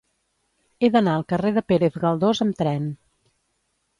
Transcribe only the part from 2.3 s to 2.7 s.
amb